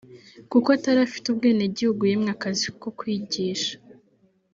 [0.51, 3.73] Kuko atari afite ubwene gihugu yimwe akazi ko kwigisha